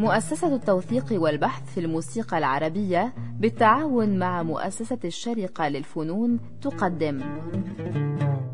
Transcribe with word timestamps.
مؤسسة 0.00 0.54
التوثيق 0.54 1.22
والبحث 1.22 1.74
في 1.74 1.80
الموسيقى 1.80 2.38
العربية 2.38 3.14
بالتعاون 3.38 4.18
مع 4.18 4.42
مؤسسة 4.42 4.98
الشرقة 5.04 5.68
للفنون 5.68 6.40
تقدم. 6.62 7.16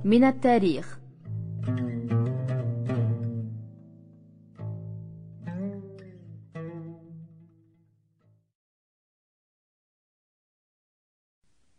من 0.05 0.25
التاريخ. 0.25 0.99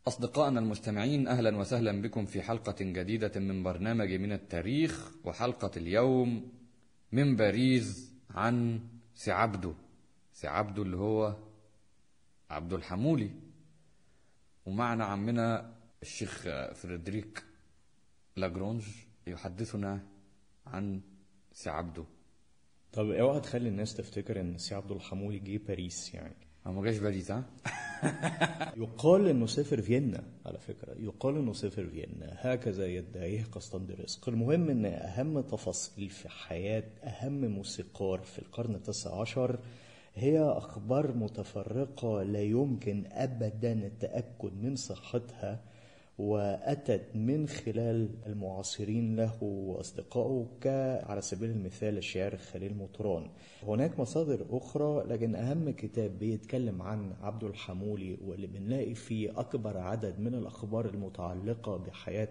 أصدقائنا 0.07 0.59
المستمعين 0.59 1.27
أهلا 1.27 1.57
وسهلا 1.57 2.01
بكم 2.01 2.25
في 2.25 2.41
حلقة 2.41 2.75
جديدة 2.79 3.39
من 3.39 3.63
برنامج 3.63 4.13
من 4.13 4.31
التاريخ 4.31 5.11
وحلقة 5.25 5.71
اليوم 5.77 6.51
من 7.11 7.35
باريس 7.35 8.13
عن 8.29 8.79
سي 9.17 9.36
عبده 9.36 9.73
سي 10.33 10.49
عبده 10.49 10.81
اللي 10.81 10.97
هو 10.97 11.35
عبد 12.49 12.73
الحمولي. 12.73 13.31
ومعنا 14.65 15.05
عمنا 15.05 15.73
الشيخ 16.01 16.41
فريدريك 16.75 17.43
لاجرونج 18.35 18.83
يحدثنا 19.27 20.07
عن 20.67 21.01
سعبدو 21.51 22.05
طب 22.93 23.09
اوعى 23.09 23.39
تخلي 23.39 23.69
الناس 23.69 23.93
تفتكر 23.93 24.41
ان 24.41 24.57
سي 24.57 24.75
عبد 24.75 24.91
الحمولي 24.91 25.39
جه 25.39 25.57
باريس 25.57 26.13
يعني. 26.13 26.46
ما 26.71 26.83
جاش 26.83 26.97
باريس 26.97 27.31
يقال 28.77 29.27
إنه 29.27 29.45
سافر 29.45 29.81
فيينا 29.81 30.23
على 30.45 30.57
فكرة. 30.59 30.95
يقال 30.99 31.35
إنه 31.37 31.53
سافر 31.53 31.87
فيينا. 31.87 32.37
هكذا 32.39 32.85
يدعيه 32.85 33.43
قسطندي 33.43 34.01
رزق 34.01 34.29
المهم 34.29 34.69
إن 34.69 34.85
أهم 34.85 35.41
تفاصيل 35.41 36.09
في 36.09 36.29
حياة 36.29 36.83
أهم 37.03 37.45
موسيقار 37.45 38.19
في 38.19 38.39
القرن 38.39 38.75
التاسع 38.75 39.21
عشر 39.21 39.59
هي 40.15 40.39
أخبار 40.39 41.13
متفرقة 41.13 42.23
لا 42.23 42.41
يمكن 42.41 43.03
ابدا 43.11 43.73
التأكد 43.73 44.53
من 44.63 44.75
صحتها. 44.75 45.59
وأتت 46.17 47.15
من 47.15 47.47
خلال 47.47 48.09
المعاصرين 48.25 49.15
له 49.15 49.43
وأصدقائه 49.43 50.45
على 51.05 51.21
سبيل 51.21 51.49
المثال 51.49 51.97
الشاعر 51.97 52.37
خليل 52.37 52.77
مطران. 52.77 53.29
هناك 53.63 53.99
مصادر 53.99 54.45
أخرى 54.49 55.03
لكن 55.07 55.35
أهم 55.35 55.69
كتاب 55.69 56.19
بيتكلم 56.19 56.81
عن 56.81 57.13
عبد 57.21 57.43
الحمولي 57.43 58.17
واللي 58.25 58.47
بنلاقي 58.47 58.95
فيه 58.95 59.39
أكبر 59.39 59.77
عدد 59.77 60.19
من 60.19 60.35
الأخبار 60.35 60.85
المتعلقة 60.85 61.77
بحياة 61.77 62.29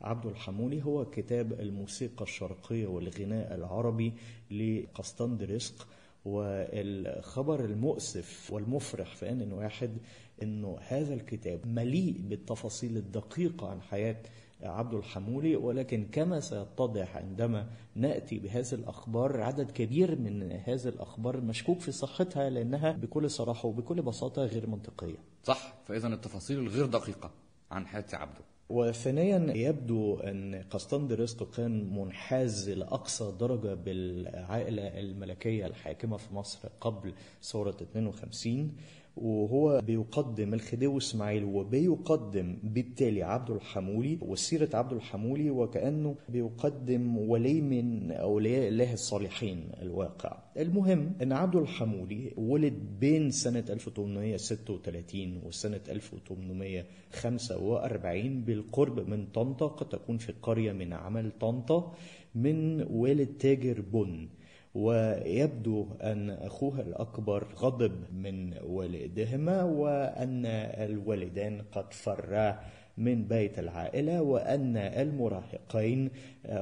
عبد 0.00 0.26
الحمولي 0.26 0.84
هو 0.84 1.04
كتاب 1.10 1.52
الموسيقى 1.52 2.22
الشرقية 2.24 2.86
والغناء 2.86 3.54
العربي 3.54 4.12
لقسطندرسق 4.50 5.86
والخبر 6.24 7.64
المؤسف 7.64 8.52
والمفرح 8.52 9.14
في 9.16 9.30
آن 9.30 9.52
واحد 9.52 9.90
إنه 10.42 10.78
هذا 10.88 11.14
الكتاب 11.14 11.66
مليء 11.66 12.14
بالتفاصيل 12.18 12.96
الدقيقة 12.96 13.68
عن 13.68 13.82
حياة 13.82 14.16
عبد 14.62 14.94
الحمولي 14.94 15.56
ولكن 15.56 16.06
كما 16.12 16.40
سيتضح 16.40 17.16
عندما 17.16 17.66
نأتي 17.94 18.38
بهذه 18.38 18.72
الأخبار 18.74 19.40
عدد 19.40 19.70
كبير 19.70 20.18
من 20.18 20.52
هذه 20.52 20.88
الأخبار 20.88 21.40
مشكوك 21.40 21.80
في 21.80 21.92
صحتها 21.92 22.50
لأنها 22.50 22.92
بكل 22.92 23.30
صراحة 23.30 23.68
وبكل 23.68 24.02
بساطة 24.02 24.44
غير 24.44 24.66
منطقية. 24.66 25.18
صح 25.44 25.74
فاذا 25.86 26.08
التفاصيل 26.08 26.58
الغير 26.58 26.86
دقيقة 26.86 27.30
عن 27.70 27.86
حياة 27.86 28.06
عبده. 28.12 28.40
وثانيا 28.68 29.52
يبدو 29.56 30.16
أن 30.16 30.64
قسطندرسق 30.70 31.50
كان 31.56 31.94
منحاز 31.98 32.70
لأقصى 32.70 33.32
درجة 33.40 33.74
بالعائلة 33.74 35.00
الملكية 35.00 35.66
الحاكمة 35.66 36.16
في 36.16 36.34
مصر 36.34 36.68
قبل 36.80 37.12
ثورة 37.42 37.76
52 37.82 38.76
وهو 39.16 39.80
بيقدم 39.86 40.54
الخديوي 40.54 40.98
إسماعيل 40.98 41.44
وبيقدم 41.44 42.56
بالتالي 42.62 43.22
عبد 43.22 43.50
الحمولي 43.50 44.18
وسيرة 44.22 44.68
عبد 44.74 44.92
الحمولي 44.92 45.50
وكأنه 45.50 46.14
بيقدم 46.28 47.18
ولي 47.18 47.60
من 47.60 48.12
أولياء 48.12 48.68
الله 48.68 48.92
الصالحين 48.92 49.68
الواقع. 49.82 50.38
المهم 50.56 51.12
أن 51.22 51.32
عبد 51.32 51.56
الحمولي 51.56 52.32
ولد 52.36 52.74
بين 53.00 53.30
سنة 53.30 53.64
1836 53.70 55.40
وسنة 55.46 55.80
1845 55.88 58.44
بالقرب 58.44 59.08
من 59.08 59.26
طنطا 59.26 59.66
قد 59.66 59.88
تكون 59.88 60.18
في 60.18 60.32
قرية 60.42 60.72
من 60.72 60.92
عمل 60.92 61.30
طنطا 61.40 61.94
من 62.34 62.82
والد 62.82 63.28
تاجر 63.38 63.80
بن. 63.92 64.28
ويبدو 64.74 65.86
أن 66.02 66.30
أخوها 66.30 66.80
الأكبر 66.80 67.46
غضب 67.56 67.92
من 68.14 68.54
والدهما 68.64 69.62
وأن 69.62 70.46
الوالدان 70.46 71.62
قد 71.72 71.92
فرا 71.92 72.60
من 72.98 73.24
بيت 73.24 73.58
العائلة 73.58 74.22
وأن 74.22 74.76
المراهقين 74.76 76.10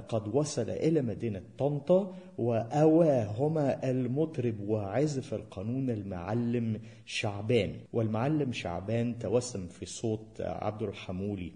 قد 0.08 0.34
وصل 0.34 0.70
إلى 0.70 1.02
مدينة 1.02 1.42
طنطا 1.58 2.14
وأواهما 2.38 3.90
المطرب 3.90 4.60
وعزف 4.68 5.34
القانون 5.34 5.90
المعلم 5.90 6.80
شعبان. 7.06 7.72
والمعلم 7.92 8.52
شعبان 8.52 9.18
توسم 9.18 9.66
في 9.66 9.86
صوت 9.86 10.40
عبد 10.40 10.82
الحمولي 10.82 11.52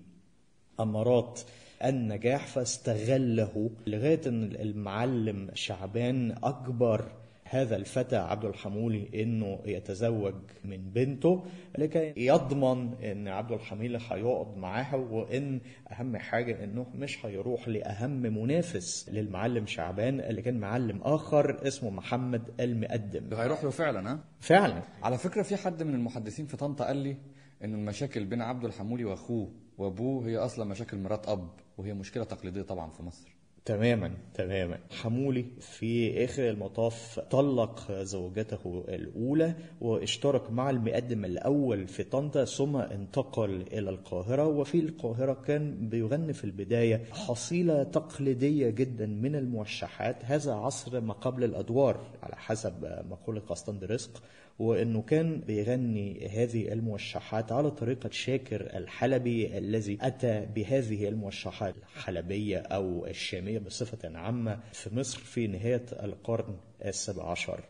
أمارات 0.81 1.41
النجاح 1.85 2.47
فاستغله 2.47 3.71
لغاية 3.87 4.21
أن 4.27 4.43
المعلم 4.45 5.51
شعبان 5.55 6.35
أجبر 6.45 7.05
هذا 7.45 7.77
الفتى 7.77 8.17
عبد 8.17 8.45
الحمولي 8.45 9.23
إنه 9.23 9.59
يتزوج 9.67 10.35
من 10.65 10.91
بنته 10.91 11.45
لكي 11.79 12.13
يضمن 12.17 12.95
إن 12.95 13.29
عبد 13.29 13.53
الحمولي 13.53 13.99
هيقعد 14.11 14.57
معاها 14.57 14.97
وإن 14.97 15.61
أهم 15.93 16.17
حاجة 16.17 16.65
إنه 16.65 16.87
مش 16.95 17.27
هيروح 17.27 17.69
لأهم 17.69 18.11
منافس 18.11 19.09
للمعلم 19.13 19.67
شعبان 19.67 20.21
اللي 20.21 20.43
كان 20.43 20.59
معلم 20.59 21.01
آخر 21.03 21.67
اسمه 21.69 21.91
محمد 21.91 22.43
المقدم. 22.61 23.35
هيروح 23.35 23.65
له 23.65 23.71
فعلا 23.71 24.13
ها؟ 24.13 24.19
فعلا. 24.41 24.83
على 25.03 25.19
فكرة 25.19 25.43
في 25.43 25.57
حد 25.57 25.83
من 25.83 25.95
المحدثين 25.95 26.47
في 26.47 26.57
طنطا 26.57 26.85
قال 26.85 26.97
لي 26.97 27.17
إن 27.65 27.75
المشاكل 27.75 28.25
بين 28.25 28.43
عبد 28.43 28.65
الحمولي 28.65 29.05
وأخوه 29.05 29.53
وأبوه 29.79 30.29
هي 30.29 30.37
أصلا 30.37 30.65
مشاكل 30.65 30.97
مرات 30.99 31.29
أب. 31.29 31.49
وهي 31.79 31.95
مشكلة 31.95 32.25
تقليدية 32.25 32.63
طبعا 32.63 32.91
في 32.91 33.03
مصر. 33.03 33.35
تماما 33.65 34.11
تماما. 34.35 34.79
حمولي 35.03 35.45
في 35.61 36.25
آخر 36.25 36.51
المطاف 36.51 37.21
طلق 37.31 37.93
زوجته 37.93 38.85
الأولى 38.89 39.55
واشترك 39.81 40.51
مع 40.51 40.71
المقدم 40.71 41.25
الأول 41.25 41.89
في 41.89 42.03
طنطا 42.03 42.45
ثم 42.45 42.77
انتقل 42.77 43.65
إلى 43.73 43.91
القاهرة. 43.91 44.47
وفي 44.47 44.79
القاهرة 44.81 45.33
كان 45.33 45.89
بيغني 45.89 46.33
في 46.33 46.45
البداية 46.45 47.05
حصيلة 47.13 47.83
تقليدية 47.83 48.71
جدا 48.71 49.07
من 49.07 49.37
الموشحات. 49.37 50.17
هذا 50.25 50.53
عصر 50.53 51.01
ما 51.01 51.13
قبل 51.15 51.45
الأدوار 51.45 52.07
على 52.23 52.37
حسب 52.37 53.03
مقوله 53.11 53.41
قسطندرسق 53.41 54.23
وأنه 54.59 55.03
كان 55.03 55.41
بيغني 55.41 56.29
هذه 56.29 56.73
الموشحات 56.73 57.53
على 57.53 57.71
طريقة 57.71 58.11
شاكر 58.13 58.77
الحلبي 58.77 59.59
الذي 59.59 59.99
أتى 60.01 60.47
بهذه 60.55 61.09
الموشحات 61.09 61.75
الحلبية 61.77 62.59
أو 62.59 63.07
الشامية 63.07 63.59
بصفة 63.59 64.19
عامة 64.19 64.61
في 64.73 64.95
مصر 64.95 65.19
في 65.19 65.47
نهاية 65.47 65.87
القرن 65.93 66.57
السابع 66.85 67.31
عشر. 67.31 67.65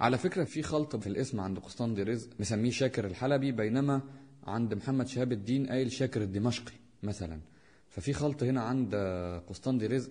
على 0.00 0.18
فكرة 0.18 0.44
في 0.44 0.62
خلط 0.62 0.96
في 0.96 1.06
الاسم 1.06 1.40
عند 1.40 1.58
قسطندي 1.58 2.02
رزق 2.02 2.30
مسميه 2.40 2.70
شاكر 2.70 3.06
الحلبي 3.06 3.52
بينما 3.52 4.02
عند 4.46 4.74
محمد 4.74 5.06
شهاب 5.08 5.32
الدين 5.32 5.66
قايل 5.66 5.92
شاكر 5.92 6.22
الدمشقي 6.22 6.72
مثلا 7.02 7.40
ففي 7.88 8.12
خلط 8.12 8.42
هنا 8.42 8.62
عند 8.62 8.94
قسطندي 9.48 9.86
رزق 9.86 10.10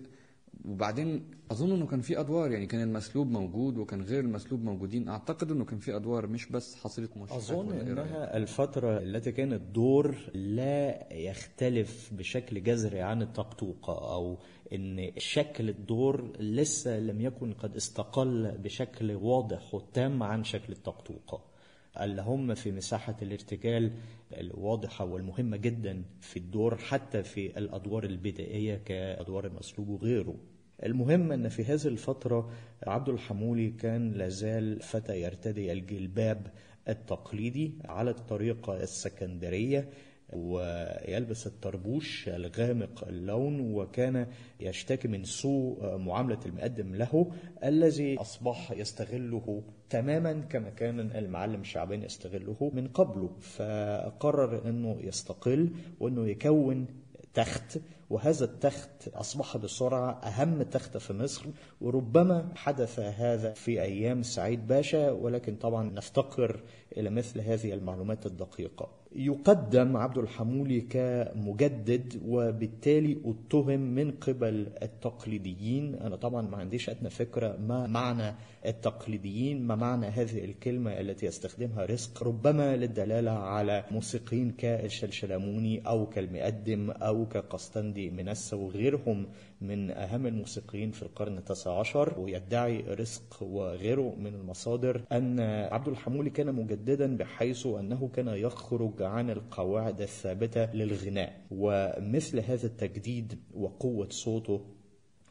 وبعدين 0.64 1.30
أظن 1.50 1.72
إنه 1.72 1.86
كان 1.86 2.00
في 2.00 2.20
أدوار 2.20 2.52
يعني 2.52 2.66
كان 2.66 2.82
المسلوب 2.82 3.30
موجود 3.30 3.78
وكان 3.78 4.02
غير 4.02 4.20
المسلوب 4.20 4.62
موجودين. 4.64 5.08
أعتقد 5.08 5.50
إنه 5.50 5.64
كان 5.64 5.78
في 5.78 5.96
أدوار 5.96 6.26
مش 6.26 6.46
بس 6.52 6.74
حصيله 6.76 7.08
موشحات 7.16 7.38
أظن 7.50 7.72
إنها 7.72 8.36
الفترة 8.36 8.98
التي 8.98 9.32
كان 9.32 9.52
الدور 9.52 10.16
لا 10.34 11.12
يختلف 11.12 12.10
بشكل 12.14 12.62
جذري 12.62 13.00
عن 13.00 13.22
الطقطوقه 13.22 14.14
أو 14.14 14.38
إن 14.72 15.10
شكل 15.18 15.68
الدور 15.68 16.32
لسه 16.40 16.98
لم 16.98 17.20
يكن 17.20 17.52
قد 17.52 17.76
استقل 17.76 18.58
بشكل 18.58 19.12
واضح 19.12 19.74
وتام 19.74 20.22
عن 20.22 20.44
شكل 20.44 20.72
الطقطوقه 20.72 21.53
اللي 22.00 22.22
هم 22.22 22.54
في 22.54 22.72
مساحة 22.72 23.16
الارتجال 23.22 23.92
الواضحة 24.32 25.04
والمهمة 25.04 25.56
جدا 25.56 26.02
في 26.20 26.36
الدور 26.36 26.76
حتى 26.76 27.22
في 27.22 27.58
الأدوار 27.58 28.04
البدائية 28.04 28.76
كأدوار 28.84 29.46
المسلوب 29.46 29.88
وغيره. 29.88 30.34
المهم 30.82 31.32
أن 31.32 31.48
في 31.48 31.64
هذه 31.64 31.86
الفترة 31.86 32.50
عبد 32.86 33.08
الحمولي 33.08 33.70
كان 33.70 34.12
لازال 34.12 34.80
فتى 34.80 35.20
يرتدي 35.20 35.72
الجلباب 35.72 36.46
التقليدي 36.88 37.72
على 37.84 38.10
الطريقة 38.10 38.82
السكندرية 38.82 39.88
ويلبس 40.32 41.46
الطربوش 41.46 42.28
الغامق 42.28 43.04
اللون 43.08 43.60
وكان 43.74 44.26
يشتكي 44.60 45.08
من 45.08 45.24
سوء 45.24 45.96
معاملة 45.96 46.40
المقدم 46.46 46.94
له 46.94 47.32
الذي 47.64 48.16
أصبح 48.18 48.72
يستغله 48.72 49.62
تماما 49.90 50.32
كما 50.32 50.70
كان 50.70 51.00
المعلم 51.00 51.60
الشعباني 51.60 52.04
يستغله 52.04 52.70
من 52.74 52.88
قبله. 52.88 53.30
فقرر 53.40 54.68
أنه 54.68 54.98
يستقل 55.00 55.70
وأنه 56.00 56.28
يكون 56.28 56.86
تخت 57.34 57.78
وهذا 58.10 58.44
التخت 58.44 59.08
أصبح 59.08 59.56
بسرعة 59.56 60.10
أهم 60.12 60.62
تخت 60.62 60.96
في 60.96 61.12
مصر 61.12 61.46
وربما 61.80 62.48
حدث 62.54 62.98
هذا 62.98 63.52
في 63.52 63.82
أيام 63.82 64.22
سعيد 64.22 64.66
باشا 64.66 65.10
ولكن 65.10 65.56
طبعا 65.56 65.90
نفتقر 65.90 66.60
إلى 66.96 67.10
مثل 67.10 67.40
هذه 67.40 67.74
المعلومات 67.74 68.26
الدقيقة. 68.26 69.03
يقدم 69.16 69.96
عبد 69.96 70.18
الحمولي 70.18 70.80
كمجدد 70.80 72.20
وبالتالي 72.26 73.18
اتهم 73.24 73.80
من 73.80 74.10
قبل 74.10 74.66
التقليديين. 74.82 75.94
أنا 75.94 76.16
طبعا 76.16 76.42
ما 76.42 76.56
عنديش 76.56 76.90
أدنى 76.90 77.10
فكرة 77.10 77.56
ما 77.56 77.86
معنى 77.86 78.34
التقليديين 78.66 79.66
ما 79.66 79.74
معنى 79.74 80.06
هذه 80.06 80.44
الكلمة 80.44 80.90
التي 81.00 81.26
يستخدمها 81.26 81.84
رزق؟ 81.84 82.22
ربما 82.22 82.76
للدلالة 82.76 83.30
على 83.30 83.84
موسيقيين 83.90 84.50
كالشلشلاموني 84.50 85.86
أو 85.86 86.06
كالمقدم 86.06 86.90
أو 86.90 87.26
كقسطندي 87.28 88.10
منسى 88.10 88.56
وغيرهم 88.56 89.26
من 89.60 89.90
أهم 89.90 90.26
الموسيقيين 90.26 90.90
في 90.90 91.02
القرن 91.02 91.38
التاسع 91.38 91.78
عشر. 91.78 92.20
ويدعي 92.20 92.80
رزق 92.80 93.42
وغيره 93.42 94.14
من 94.18 94.34
المصادر 94.34 95.00
أن 95.12 95.40
عبد 95.40 95.88
الحمولي 95.88 96.30
كان 96.30 96.54
مجددا 96.54 97.16
بحيث 97.16 97.66
أنه 97.66 98.08
كان 98.08 98.28
يخرج 98.28 99.02
عن 99.02 99.30
القواعد 99.30 100.00
الثابتة 100.00 100.72
للغناء. 100.72 101.40
ومثل 101.50 102.38
هذا 102.40 102.66
التجديد 102.66 103.38
وقوة 103.54 104.08
صوته 104.10 104.60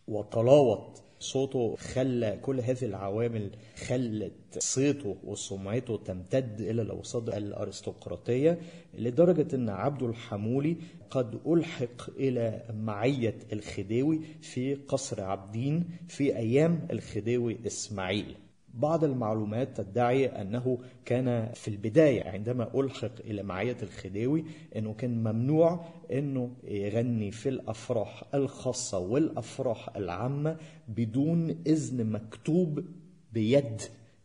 وطلاوة 0.07 0.93
صوته 1.23 1.75
خلى 1.75 2.39
كل 2.41 2.59
هذه 2.59 2.85
العوامل 2.85 3.49
خلت 3.87 4.33
صيته 4.59 5.15
وسمعته 5.23 5.97
تمتد 5.97 6.61
إلى 6.61 6.81
الأوساط 6.81 7.29
الأرستقراطية 7.29 8.59
لدرجة 8.93 9.55
أن 9.55 9.69
عبد 9.69 10.03
الحمولي 10.03 10.77
قد 11.09 11.39
ألحق 11.47 12.09
إلى 12.17 12.63
معية 12.73 13.35
الخديوي 13.53 14.19
في 14.41 14.75
قصر 14.75 15.21
عابدين 15.21 15.89
في 16.07 16.37
أيام 16.37 16.87
الخديوي 16.91 17.57
إسماعيل. 17.67 18.35
بعض 18.73 19.03
المعلومات 19.03 19.81
تدعي 19.81 20.25
أنه 20.25 20.77
كان 21.05 21.51
في 21.53 21.67
البداية 21.67 22.29
عندما 22.29 22.79
ألحق 22.79 23.19
إلى 23.19 23.43
معية 23.43 23.77
الخديوي 23.83 24.45
أنه 24.75 24.93
كان 24.93 25.23
ممنوع 25.23 25.85
أنه 26.11 26.51
يغني 26.63 27.31
في 27.31 27.49
الأفراح 27.49 28.23
الخاصة 28.33 28.97
والأفراح 28.99 29.95
العامة 29.95 30.57
بدون 30.87 31.49
إذن 31.67 32.11
مكتوب 32.11 32.85
بيد 33.33 33.81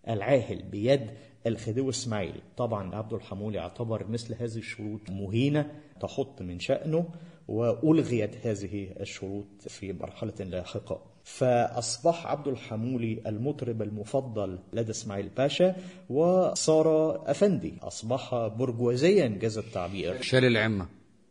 العاهل 0.09 0.63
بيد 0.63 1.11
الخديوي 1.47 1.91
إسماعيل 1.91 2.41
طبعا 2.57 2.95
عبد 2.95 3.13
الحمولي 3.13 3.59
اعتبر 3.59 4.07
مثل 4.07 4.35
هذه 4.35 4.57
الشروط 4.59 5.11
مهينة 5.11 5.71
تحط 6.01 6.43
من 6.43 6.59
شأنه 6.59 7.09
وألغيت 7.49 8.47
هذه 8.47 8.89
الشروط 9.01 9.47
في 9.69 9.93
مرحلة 9.93 10.35
لاحقة. 10.41 11.03
فأصبح 11.29 12.27
عبد 12.27 12.49
الحمولي 12.49 13.23
المطرب 13.27 13.83
المفضل 13.83 14.59
لدى 14.73 14.91
إسماعيل 14.91 15.29
باشا 15.37 15.77
وصار 16.11 17.21
أفندي. 17.31 17.75
أصبح 17.83 18.47
برجوازيا 18.47 19.27
جاز 19.27 19.59
التعبير. 19.59 20.23
شال 20.23 20.45
العمة. 20.45 20.87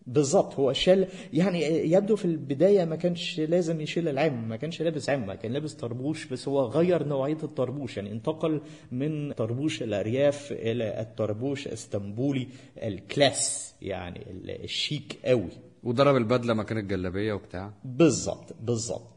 بالظبط 0.07 0.55
هو 0.55 0.73
شال 0.73 1.07
يعني 1.33 1.61
يبدو 1.91 2.15
في 2.15 2.25
البداية 2.25 2.85
ما 2.85 2.95
كانش 2.95 3.39
لازم 3.39 3.81
يشيل 3.81 4.07
العم 4.07 4.49
ما 4.49 4.55
كانش 4.55 4.81
لابس 4.81 5.09
عمة 5.09 5.35
كان 5.35 5.53
لابس 5.53 5.73
طربوش 5.73 6.25
بس 6.25 6.47
هو 6.47 6.65
غير 6.65 7.03
نوعية 7.03 7.37
الطربوش 7.43 7.97
يعني 7.97 8.11
انتقل 8.11 8.61
من 8.91 9.31
طربوش 9.31 9.83
الأرياف 9.83 10.51
إلى 10.51 11.01
الطربوش 11.01 11.67
اسطنبولي 11.67 12.47
الكلاس 12.83 13.73
يعني 13.81 14.25
الشيك 14.63 15.17
قوي. 15.25 15.49
وضرب 15.83 16.15
البدلة 16.15 16.53
مكان 16.53 16.77
الجلابية 16.77 17.33
وبتاع. 17.33 17.73
بالظبط 17.85 18.55
بالظبط 18.61 19.16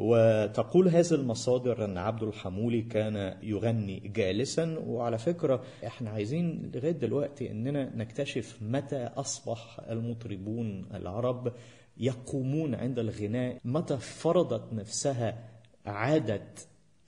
وتقول 0.00 0.88
هذه 0.88 1.14
المصادر 1.14 1.84
أن 1.84 1.98
عبد 1.98 2.22
الحمولي 2.22 2.82
كان 2.82 3.38
يغني 3.42 3.98
جالسا 3.98 4.78
وعلى 4.78 5.18
فكرة 5.18 5.64
إحنا 5.86 6.10
عايزين 6.10 6.70
لغاية 6.74 6.92
دلوقتي 6.92 7.50
إننا 7.50 7.96
نكتشف 7.96 8.58
متى 8.62 9.04
أصبح 9.16 9.80
المطربون 9.90 10.86
العرب 10.94 11.52
يقومون 11.96 12.74
عند 12.74 12.98
الغناء 12.98 13.58
متى 13.64 13.96
فرضت 13.96 14.72
نفسها 14.72 15.48
عاده 15.86 16.48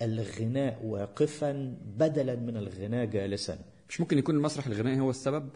الغناء 0.03 0.85
واقفا 0.85 1.77
بدلا 1.97 2.37
من 2.37 2.57
الغناء 2.57 3.05
جالسا. 3.05 3.59
مش 3.89 4.01
ممكن 4.01 4.19
يكون 4.19 4.35
المسرح 4.35 4.67
الغنائي 4.67 5.01
هو 5.01 5.11
السبب؟ 5.11 5.49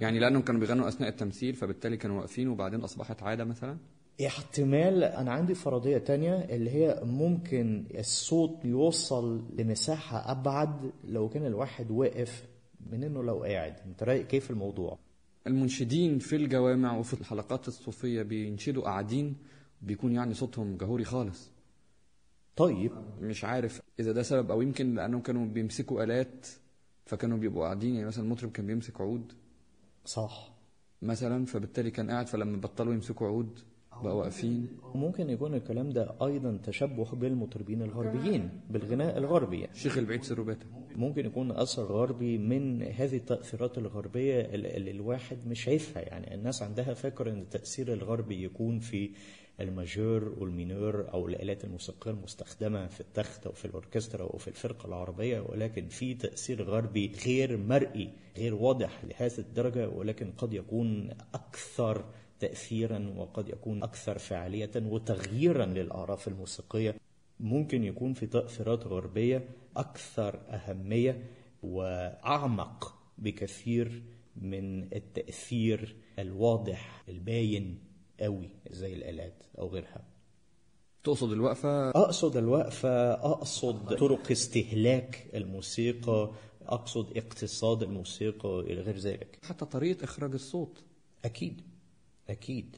يعني 0.00 0.18
لأنهم 0.18 0.42
كانوا 0.42 0.60
بيغنوا 0.60 0.88
أثناء 0.88 1.08
التمثيل 1.08 1.54
فبالتالي 1.54 1.96
كانوا 1.96 2.18
واقفين 2.18 2.48
وبعدين 2.48 2.80
أصبحت 2.80 3.22
عادة 3.22 3.44
مثلا؟ 3.44 3.78
احتمال 4.26 5.04
أنا 5.04 5.32
عندي 5.32 5.54
فرضية 5.54 5.98
تانية 5.98 6.34
اللي 6.34 6.70
هي 6.70 7.00
ممكن 7.04 7.84
الصوت 7.98 8.64
يوصل 8.64 9.44
لمساحة 9.58 10.30
أبعد 10.30 10.90
لو 11.04 11.28
كان 11.28 11.46
الواحد 11.46 11.90
واقف 11.90 12.44
من 12.90 13.04
إنه 13.04 13.22
لو 13.22 13.42
قاعد. 13.42 13.76
أنت 13.86 14.02
رأيك 14.02 14.26
كيف 14.26 14.50
الموضوع؟ 14.50 14.98
المنشدين 15.46 16.18
في 16.18 16.36
الجوامع 16.36 16.96
وفي 16.96 17.14
الحلقات 17.14 17.68
الصوفية 17.68 18.22
بينشدوا 18.22 18.82
قاعدين 18.82 19.36
بيكون 19.82 20.12
يعني 20.12 20.34
صوتهم 20.34 20.76
جهوري 20.76 21.04
خالص. 21.04 21.50
طيب. 22.56 22.92
مش 23.20 23.44
عارف 23.44 23.80
إذا 24.00 24.12
ده 24.12 24.22
سبب 24.22 24.50
أو 24.50 24.62
يمكن 24.62 24.94
لأنهم 24.94 25.20
كانوا 25.20 25.46
بيمسكوا 25.46 26.04
آلات 26.04 26.46
فكانوا 27.06 27.38
بيبقوا 27.38 27.64
قاعدين 27.64 27.94
يعني 27.94 28.06
مثلا 28.06 28.24
المطرب 28.24 28.52
كان 28.52 28.66
بيمسك 28.66 29.00
عود. 29.00 29.32
صح. 30.04 30.52
مثلا 31.02 31.46
فبالتالي 31.46 31.90
كان 31.90 32.10
قاعد 32.10 32.26
فلما 32.28 32.56
بطلوا 32.56 32.94
يمسكوا 32.94 33.26
عود 33.26 33.60
بقوا 33.92 34.12
واقفين 34.12 34.68
ممكن 34.94 35.30
يكون 35.30 35.54
الكلام 35.54 35.90
ده 35.90 36.14
أيضا 36.22 36.58
تشبه 36.64 37.04
بالمطربين 37.04 37.82
الغربيين 37.82 38.50
بالغناء 38.70 39.18
الغربي 39.18 39.60
يعني. 39.60 39.72
الشيخ 39.72 39.98
البعيد 39.98 40.22
سروباتا 40.24 40.66
ممكن 40.96 41.26
يكون 41.26 41.50
أثر 41.50 41.82
غربي 41.82 42.38
من 42.38 42.82
هذه 42.82 43.16
التأثيرات 43.16 43.78
الغربية 43.78 44.40
اللي 44.40 44.90
الواحد 44.90 45.38
مش 45.46 45.64
شايفها 45.64 46.02
يعني. 46.02 46.34
الناس 46.34 46.62
عندها 46.62 46.94
فكره 46.94 47.30
إن 47.30 47.40
التأثير 47.40 47.92
الغربي 47.92 48.44
يكون 48.44 48.78
في 48.78 49.10
الماجور 49.60 50.34
والمينور 50.38 51.12
أو 51.12 51.28
الآلات 51.28 51.64
الموسيقية 51.64 52.10
المستخدمة 52.10 52.86
في 52.86 53.00
التخت 53.00 53.46
أو 53.46 53.52
في 53.52 53.64
الأوركسترا 53.64 54.22
أو 54.22 54.38
في 54.38 54.48
الفرقة 54.48 54.86
العربية 54.86 55.40
ولكن 55.40 55.88
في 55.88 56.14
تأثير 56.14 56.62
غربي 56.62 57.12
غير 57.26 57.56
مرئي 57.56 58.10
غير 58.36 58.54
واضح 58.54 59.04
لهذه 59.04 59.38
الدرجة 59.38 59.88
ولكن 59.88 60.32
قد 60.38 60.52
يكون 60.52 61.10
أكثر 61.34 62.04
تاثيرا 62.40 63.14
وقد 63.16 63.48
يكون 63.48 63.82
أكثر 63.82 64.18
فعاليه 64.18 64.70
وتغييرا 64.76 65.66
للأعراف 65.66 66.28
الموسيقية. 66.28 66.94
ممكن 67.40 67.84
يكون 67.84 68.12
في 68.12 68.26
تأثيرات 68.26 68.86
غربية 68.86 69.48
أكثر 69.76 70.40
أهمية 70.48 71.30
وأعمق 71.62 72.94
بكثير 73.18 74.02
من 74.36 74.82
التأثير 74.82 75.96
الواضح 76.18 77.04
الباين 77.08 77.78
قوي 78.20 78.48
زي 78.70 78.94
الآلات 78.94 79.42
أو 79.58 79.68
غيرها. 79.68 80.04
تقصد 81.04 81.32
الوقفة؟ 81.32 81.90
أقصد 81.90 82.36
الوقفة 82.36 83.12
أقصد 83.12 83.96
طرق 83.96 84.30
استهلاك 84.30 85.26
الموسيقى 85.34 86.30
أقصد 86.66 87.16
اقتصاد 87.16 87.82
الموسيقى 87.82 88.60
إلى 88.60 88.80
غير 88.80 88.96
ذلك. 88.98 89.38
حتى 89.42 89.64
طريقة 89.64 90.04
إخراج 90.04 90.32
الصوت. 90.32 90.82
أكيد. 91.24 91.69
أكيد. 92.30 92.76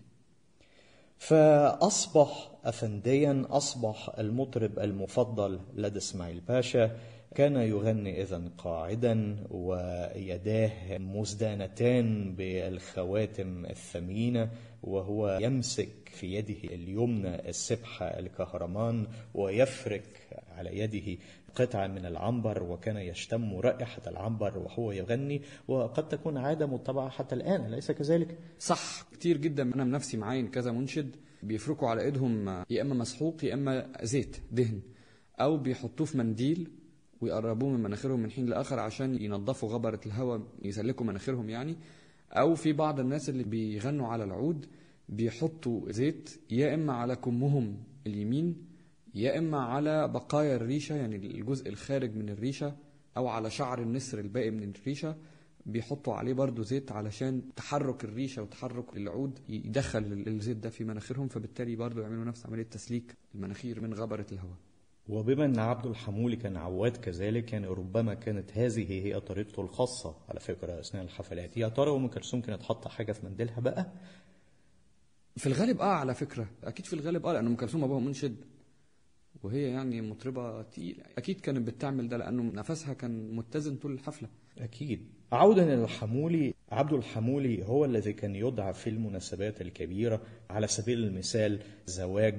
فأصبح 1.19 2.51
افنديا 2.65 3.45
أصبح 3.51 4.11
المطرب 4.19 4.79
المفضل 4.79 5.61
لدى 5.75 5.99
إسماعيل 5.99 6.41
باشا. 6.41 6.97
كان 7.35 7.57
يغني 7.57 8.23
اذا 8.23 8.43
قاعدا 8.59 9.37
ويداه 9.51 10.99
مزدانتان 10.99 12.35
بالخواتم 12.35 13.67
الثمينة 13.67 14.51
وهو 14.83 15.39
يمسك 15.43 15.89
في 16.05 16.35
يده 16.35 16.75
اليمنى 16.75 17.49
السبحه 17.49 18.07
الكهرمان 18.07 19.07
ويفرك 19.35 20.05
على 20.57 20.79
يده 20.79 21.19
قطعة 21.55 21.87
من 21.87 22.07
العنبر 22.07 22.63
وكان 22.63 22.97
يشتم 22.97 23.55
رائحة 23.57 24.03
العنبر 24.07 24.59
وهو 24.59 24.93
يغني 24.93 25.43
وقد 25.69 26.09
تكون 26.09 26.37
عادة 26.37 26.67
متبعة 26.67 27.09
حتى 27.09 27.35
الآن 27.35 27.67
أليس 27.67 27.91
كذلك؟ 27.91 28.39
صح 28.59 29.03
كتير 29.13 29.37
جدا 29.37 29.63
أنا 29.63 29.85
بنفسي 29.85 30.17
معاين 30.17 30.49
كذا 30.49 30.73
منشد 30.73 31.17
بيفركوا 31.43 31.89
على 31.89 32.03
إيدهم 32.03 32.65
يا 32.71 32.83
إما 32.83 32.95
مسحوق 32.95 33.45
يا 33.45 33.55
إما 33.55 33.93
زيت 34.03 34.37
دهن 34.53 34.81
أو 35.41 35.57
بيحطوه 35.57 36.07
في 36.07 36.19
منديل 36.19 36.71
ويقربوه 37.21 37.71
من 37.71 37.83
مناخيرهم 37.83 38.21
من 38.21 38.31
حين 38.31 38.47
لآخر 38.47 38.79
عشان 38.79 39.23
ينظفوا 39.23 39.69
غبرة 39.69 40.01
الهواء 40.07 40.43
يسلكوا 40.63 41.07
مناخيرهم 41.07 41.51
يعني 41.51 41.77
أو 42.33 42.55
في 42.55 42.73
بعض 42.73 43.01
الناس 43.01 43.29
اللي 43.29 43.45
بيغنوا 43.45 44.09
على 44.09 44.25
العود 44.25 44.67
بيحطوا 45.09 45.93
زيت 45.93 46.41
يا 46.51 46.75
إما 46.75 46.93
على 46.93 47.17
كمهم 47.17 47.77
اليمين 48.07 48.72
يا 49.15 49.39
إما 49.39 49.59
على 49.61 50.09
بقايا 50.09 50.57
الريشة 50.57 50.95
يعني 50.95 51.17
الجزء 51.17 51.69
الخارج 51.69 52.17
من 52.17 52.29
الريشة 52.29 52.77
أو 53.17 53.29
على 53.29 53.51
شعر 53.51 53.83
النسر 53.83 54.19
الباقي 54.19 54.51
من 54.51 54.73
الريشة 54.81 55.17
بيحطوا 55.67 56.15
عليه 56.15 56.33
برضو 56.33 56.63
زيت 56.63 56.93
علشان 56.93 57.43
تحرك 57.57 58.05
الريشة 58.05 58.43
وتحرك 58.43 58.97
العود 58.97 59.39
يدخل 59.49 60.25
الزيت 60.27 60.57
ده 60.57 60.71
في 60.71 60.85
مناخيرهم 60.85 61.29
فبالتالي 61.29 61.77
برضو 61.77 62.01
يعملوا 62.01 62.25
نفس 62.25 62.47
عملية 62.47 62.63
تسليك 62.63 63.15
المناخير 63.35 63.81
من 63.81 63.95
غبرة 63.95 64.27
الهواء. 64.33 64.57
وبما 65.09 65.45
إن 65.45 65.59
عبد 65.59 65.87
الحمولي 65.87 66.37
كان 66.37 66.57
عواد 66.57 66.97
كذلك 66.97 67.53
يعني 67.53 67.67
ربما 67.67 68.15
كانت 68.15 68.59
هذه 68.59 69.07
هي 69.07 69.21
طريقته 69.21 69.63
الخاصة 69.63 70.17
على 70.29 70.41
فكرة 70.41 70.81
أثناء 70.81 71.05
الحفلات. 71.05 71.57
يا 71.57 71.69
ترى 71.69 71.91
أم 71.91 72.09
كلثوم 72.09 72.41
كانت 72.41 72.63
حاطة 72.63 72.91
حاجة 72.91 73.13
في 73.13 73.27
منديلها 73.27 73.61
بقى؟ 73.61 73.93
في 75.37 75.47
الغالب 75.47 75.81
آه 75.81 75.85
على 75.95 76.15
فكرة. 76.15 76.47
أكيد 76.65 76.87
في 76.87 76.93
الغالب 76.93 77.27
آه 77.27 77.33
لأن 77.33 77.47
أم 77.47 77.57
كلثوم 77.57 77.85
أبوها 77.85 78.01
منشد. 78.01 78.37
وهي 79.43 79.63
يعني 79.63 80.01
مطربة 80.03 80.63
تقيلة. 80.63 81.03
أكيد 81.19 81.41
كانت 81.41 81.67
بتعمل 81.69 82.09
ده 82.09 82.17
لأنه 82.17 82.43
نفسها 82.43 82.95
كان 82.95 83.37
متزن 83.37 83.77
طول 83.77 83.93
الحفلة. 83.93 84.29
أكيد. 84.59 85.07
عودا 85.33 85.63
إلى 85.75 85.85
الحمولي 85.85 86.55
عبد 86.73 86.93
الحمولي 86.93 87.65
هو 87.65 87.85
الذي 87.85 88.13
كان 88.13 88.37
يدعى 88.37 88.75
في 88.75 88.91
المناسبات 88.91 89.61
الكبيرة 89.61 90.21
على 90.51 90.67
سبيل 90.67 91.05
المثال 91.05 91.59
زواج 91.87 92.35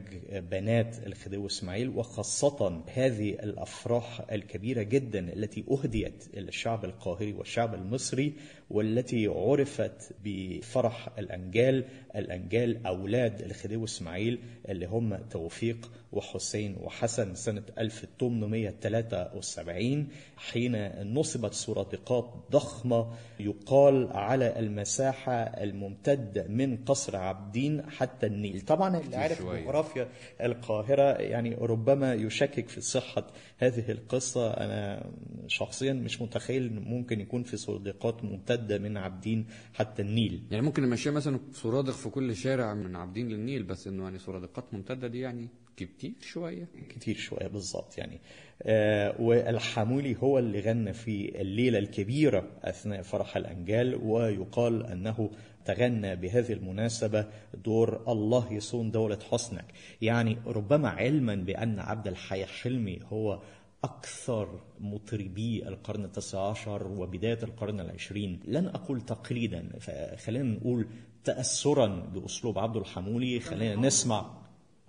بنات 0.51 1.07
الخديوي 1.07 1.45
إسماعيل 1.45 1.89
وخاصة 1.89 2.83
هذه 2.93 3.29
الأفراح 3.29 4.21
الكبيرة 4.31 4.81
جدا 4.83 5.19
التي 5.33 5.63
أهديت 5.71 6.25
للشعب 6.33 6.85
القاهري 6.85 7.33
والشعب 7.33 7.73
المصري 7.73 8.33
والتي 8.69 9.27
عرفت 9.27 10.15
بفرح 10.23 11.09
الأنجال 11.19 11.85
الأنجال 12.15 12.85
أولاد 12.85 13.41
الخديوي 13.41 13.83
إسماعيل 13.83 14.39
اللي 14.69 14.85
هم 14.85 15.15
توفيق 15.15 15.91
وحسين 16.11 16.75
وحسن 16.81 17.35
سنة 17.35 17.63
1873 17.77 20.07
حين 20.37 20.89
نصبت 21.13 21.53
سرادقات 21.53 22.33
ضخمة 22.51 23.13
يقال 23.39 24.07
على 24.24 24.60
المساحة 24.60 25.34
الممتدة 25.34 26.48
من 26.48 26.77
قصر 26.77 27.15
عابدين 27.15 27.89
حتى 27.89 28.27
النيل. 28.27 28.62
طبعا 28.62 28.98
اللي 29.00 29.15
عارف 29.15 29.42
جغرافيا 29.42 30.08
القاهرة 30.42 31.03
يعني 31.22 31.56
ربما 31.56 32.13
يشكك 32.13 32.70
في 32.70 32.82
صحة 32.82 33.27
هذه 33.58 33.92
القصة. 33.92 34.51
أنا 34.51 35.06
شخصيا 35.48 35.94
مش 35.94 36.22
متخيل 36.22 36.82
ممكن 36.82 37.22
يكون 37.22 37.44
في 37.44 37.58
سرادقات 37.58 38.24
ممتدة 38.24 38.77
من 38.77 38.98
عابدين 38.98 39.46
حتى 39.74 40.01
النيل. 40.01 40.44
يعني 40.51 40.65
ممكن 40.65 40.84
نمشيها 40.84 41.12
مثلا 41.12 41.39
سرادق 41.51 41.94
في 41.94 42.10
كل 42.10 42.36
شارع 42.36 42.74
من 42.74 42.96
عابدين 42.96 43.27
للنيل 43.30 43.63
بس 43.63 43.88
إنه 43.88 44.03
يعني 44.03 44.20
سرادقات 44.20 44.74
ممتدة 44.74 45.08
دي 45.08 45.20
يعني 45.20 45.48
كتير 45.77 46.13
شوية. 46.22 46.68
كتير 46.89 47.15
شوية 47.15 47.48
بالظبط 47.48 47.98
يعني. 47.98 48.20
آه 48.63 49.22
والحمولي 49.22 50.15
هو 50.24 50.39
اللي 50.39 50.60
غنى 50.60 50.94
في 50.94 51.42
الليلة 51.42 51.80
الكبيرة 51.80 52.48
أثناء 52.63 53.01
فرح 53.01 53.38
الأنجال 53.38 53.96
ويقال 53.96 54.86
أنه 54.86 55.30
تغنى 55.65 56.15
بهذه 56.15 56.53
المناسبة 56.53 57.27
دور 57.65 58.03
الله 58.12 58.53
يصون 58.53 58.92
دولة 58.92 59.20
حسنك. 59.32 59.65
يعني 60.01 60.38
ربما 60.46 60.89
علما 60.89 61.36
بأن 61.36 61.80
عبد 61.80 62.08
الحي 62.08 62.46
حلمي 62.46 63.00
هو 63.03 63.39
أكثر 63.84 64.62
مطربي 64.80 65.68
القرن 65.68 66.06
التاسع 66.06 66.50
عشر 66.50 66.88
وبداية 66.88 67.39
القرن 67.44 67.80
العشرين. 67.80 68.39
لن 68.46 68.68
أقول 68.68 69.01
تقليدا 69.01 69.70
فخلينا 69.80 70.44
نقول 70.58 70.88
تأثرا 71.24 71.88
بأسلوب 71.88 72.60
عبد 72.60 72.75
الحمولي 72.75 73.39
خلينا 73.39 73.75
نسمع 73.75 74.42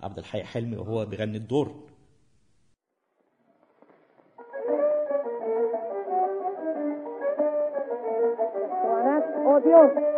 عبد 0.04 0.18
الحي 0.18 0.44
حلمي 0.44 0.76
وهو 0.76 1.06
بيغني 1.06 1.36
الدور 1.36 1.84
¡Oh, 9.46 9.60
Dios! 9.60 10.13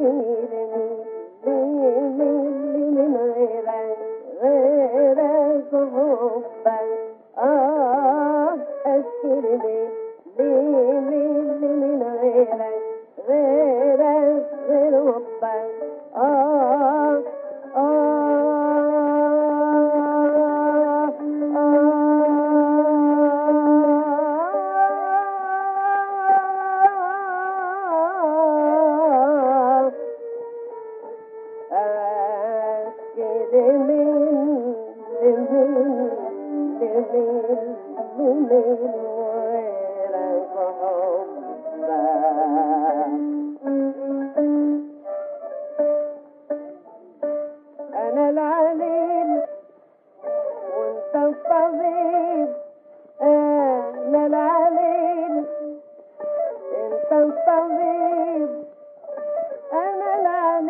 Oh. 0.00 0.67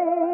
ಮನೆ 0.01 0.28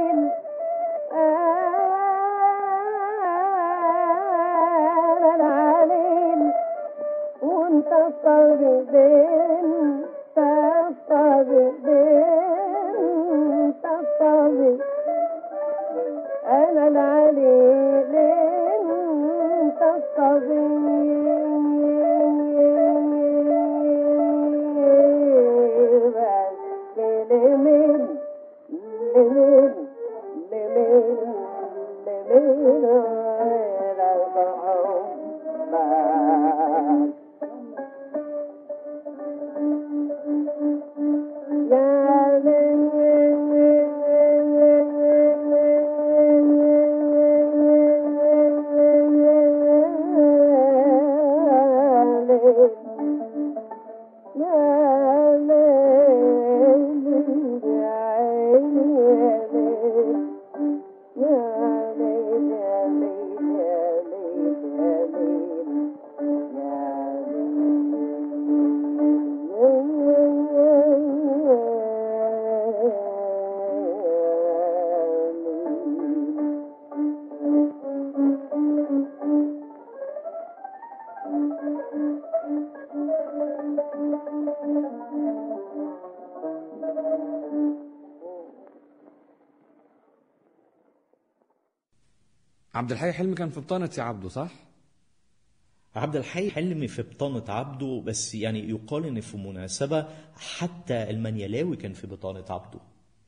عبد 92.84 92.92
الحي 92.92 93.12
حلمي 93.12 93.34
كان 93.34 93.50
في 93.50 93.60
بطانة 93.60 93.90
يا 93.98 94.02
عبده 94.02 94.28
صح؟ 94.28 94.50
عبد 95.94 96.16
الحي 96.16 96.50
حلمي 96.50 96.88
في 96.88 97.02
بطانة 97.02 97.44
عبده 97.48 98.02
بس 98.06 98.34
يعني 98.34 98.70
يقال 98.70 99.06
إن 99.06 99.20
في 99.20 99.36
مناسبة 99.36 100.06
حتى 100.36 101.10
المنيلاوي 101.10 101.76
كان 101.76 101.92
في 101.92 102.06
بطانة 102.06 102.44
عبده. 102.50 102.78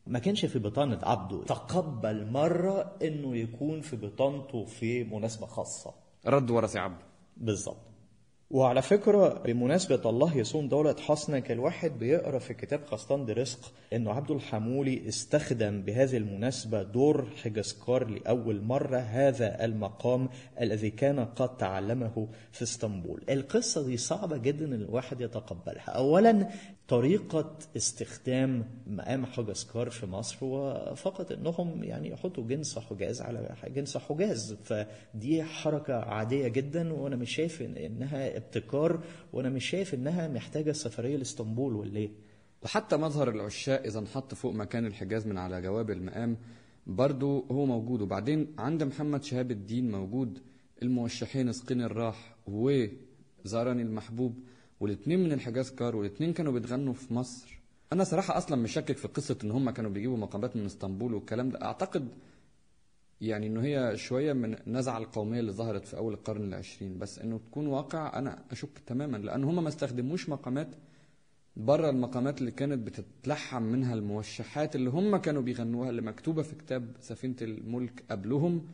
ما 0.06 0.18
كانش 0.18 0.44
في 0.44 0.58
بطانة 0.58 0.98
عبده 1.02 1.44
تقبل 1.44 2.30
مرة 2.30 2.96
إنه 3.02 3.36
يكون 3.36 3.80
في 3.80 3.96
بطانته 3.96 4.64
في 4.64 5.04
مناسبة 5.04 5.46
خاصة. 5.46 5.94
رد 6.26 6.50
ورث 6.50 6.74
يا 6.74 6.80
عبده. 6.80 7.04
بالظبط 7.36 7.85
وعلى 8.56 8.82
فكرة 8.82 9.42
بمناسبة 9.44 10.10
الله 10.10 10.36
يصون 10.36 10.68
دولة 10.68 10.96
حسنة 11.00 11.38
كان 11.38 11.58
الواحد 11.58 11.98
بيقرأ 11.98 12.38
في 12.38 12.54
كتاب 12.54 12.80
دي 13.26 13.32
رزق 13.32 13.72
إنه 13.92 14.12
عبد 14.12 14.30
الحمولي 14.30 15.08
استخدم 15.08 15.82
بهذه 15.82 16.16
المناسبة 16.16 16.82
دور 16.82 17.26
حجسكار 17.42 18.04
لأول 18.10 18.62
مرة 18.62 18.96
هذا 18.96 19.64
المقام 19.64 20.28
الذي 20.60 20.90
كان 20.90 21.24
قد 21.24 21.56
تعلمه 21.56 22.28
في 22.52 22.62
إسطنبول. 22.62 23.22
القصة 23.30 23.86
دي 23.86 23.96
صعبة 23.96 24.36
جدا 24.36 24.74
الواحد 24.74 25.20
يتقبلها. 25.20 25.90
أولا 25.90 26.48
طريقة 26.88 27.58
استخدام 27.76 28.64
مقام 28.86 29.26
حجسكار 29.26 29.90
في 29.90 30.06
مصر 30.06 30.36
هو 30.42 30.92
فقط 30.96 31.32
إنهم 31.32 31.84
يعني 31.84 32.10
يحطوا 32.10 32.44
جنس 32.44 32.78
حجاز 32.78 33.20
على 33.20 33.56
جنس 33.68 33.96
حجاز. 33.96 34.56
فدي 34.64 35.42
حركة 35.42 35.94
عادية 35.94 36.48
جدا 36.48 36.92
وأنا 36.92 37.16
مش 37.16 37.34
شايف 37.34 37.62
إنها 37.62 38.36
ابتكار 38.46 39.00
وأنا 39.32 39.48
مش 39.48 39.64
شايف 39.70 39.94
إنها 39.94 40.28
محتاجة 40.28 40.72
سفرية 40.72 41.16
لإسطنبول 41.16 41.74
ولا 41.74 41.96
إيه؟ 41.96 42.10
وحتى 42.62 42.96
مظهر 42.96 43.30
العشاق 43.30 43.82
إذا 43.82 43.98
انحط 43.98 44.34
فوق 44.34 44.54
مكان 44.54 44.86
الحجاز 44.86 45.26
من 45.26 45.38
على 45.38 45.62
جواب 45.62 45.90
المقام 45.90 46.36
برضو 46.86 47.46
هو 47.50 47.66
موجود. 47.66 48.02
وبعدين 48.02 48.54
عند 48.58 48.82
محمد 48.82 49.24
شهاب 49.24 49.50
الدين 49.50 49.90
موجود 49.90 50.38
الموشحين 50.82 51.48
اسقني 51.48 51.84
الراح 51.84 52.36
وزارني 52.46 53.82
المحبوب 53.82 54.34
والاثنين 54.80 55.24
من 55.24 55.32
الحجاز 55.32 55.70
كار 55.70 55.96
والاثنين 55.96 56.32
كانوا 56.32 56.52
بيتغنوا 56.52 56.92
في 56.92 57.14
مصر. 57.14 57.60
أنا 57.92 58.04
صراحة 58.04 58.38
أصلا 58.38 58.56
مشكك 58.56 58.96
في 58.96 59.08
قصة 59.08 59.38
إن 59.44 59.50
هم 59.50 59.70
كانوا 59.70 59.90
بيجيبوا 59.90 60.16
مقامات 60.16 60.56
من 60.56 60.64
إسطنبول 60.64 61.14
والكلام 61.14 61.50
ده. 61.50 61.62
أعتقد 61.62 62.08
يعني 63.20 63.46
إنه 63.46 63.62
هي 63.62 63.96
شوية 63.96 64.32
من 64.32 64.54
النزعه 64.54 64.98
القومية 64.98 65.40
اللي 65.40 65.52
ظهرت 65.52 65.84
في 65.86 65.96
أول 65.96 66.12
القرن 66.12 66.44
العشرين 66.44 66.98
بس 66.98 67.18
إنه 67.18 67.38
تكون 67.38 67.66
واقع 67.66 68.18
أنا 68.18 68.42
أشك 68.50 68.78
تماما 68.86 69.16
لأن 69.16 69.44
هم 69.44 69.62
ما 69.62 69.68
استخدموش 69.68 70.28
مقامات 70.28 70.68
بره 71.56 71.90
المقامات 71.90 72.40
اللي 72.40 72.50
كانت 72.50 72.86
بتتلحم 72.86 73.62
منها 73.62 73.94
الموشحات 73.94 74.76
اللي 74.76 74.90
هم 74.90 75.16
كانوا 75.16 75.42
بيغنوها 75.42 75.90
اللي 75.90 76.02
مكتوبة 76.02 76.42
في 76.42 76.54
كتاب 76.54 76.96
سفينة 77.00 77.36
الملك 77.42 78.04
قبلهم. 78.10 78.66